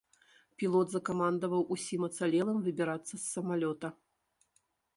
Пілот 0.61 0.87
закамандаваў 0.93 1.61
усім 1.75 2.01
ацалелым 2.09 2.57
выбірацца 2.69 3.13
з 3.17 3.21
самалёта. 3.35 3.87